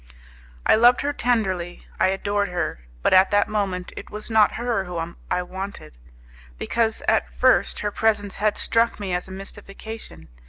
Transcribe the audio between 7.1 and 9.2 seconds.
first her presence had struck me